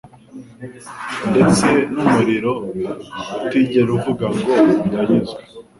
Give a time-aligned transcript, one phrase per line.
[1.29, 2.53] ndetse n’umuriro
[3.45, 4.49] utigera uvuga ngo
[4.87, 5.41] «Ndanyuzwe»